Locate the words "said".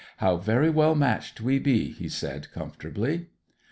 2.09-2.51